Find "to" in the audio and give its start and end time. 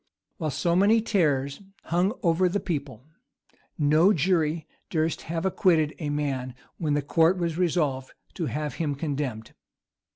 8.33-8.47